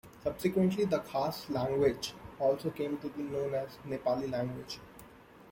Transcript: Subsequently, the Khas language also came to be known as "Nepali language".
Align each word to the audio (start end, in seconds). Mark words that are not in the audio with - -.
Subsequently, 0.23 0.85
the 0.85 0.97
Khas 1.01 1.47
language 1.51 2.13
also 2.39 2.71
came 2.71 2.97
to 2.97 3.09
be 3.09 3.21
known 3.21 3.53
as 3.53 3.77
"Nepali 3.87 4.31
language". 4.31 4.79